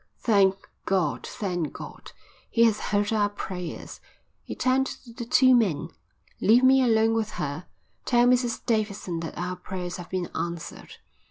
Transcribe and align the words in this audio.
"Thank 0.17 0.67
God! 0.87 1.27
thank 1.27 1.73
God! 1.73 2.11
He 2.49 2.63
has 2.63 2.79
heard 2.89 3.13
our 3.13 3.29
prayers." 3.29 4.01
He 4.43 4.55
turned 4.55 4.87
to 4.87 5.13
the 5.13 5.25
two 5.25 5.53
men. 5.53 5.89
"Leave 6.39 6.63
me 6.63 6.81
alone 6.83 7.13
with 7.13 7.29
her. 7.33 7.67
Tell 8.05 8.25
Mrs 8.25 8.65
Davidson 8.65 9.19
that 9.19 9.37
our 9.37 9.57
prayers 9.57 9.97
have 9.97 10.09
been 10.09 10.25
answered." 10.35 10.95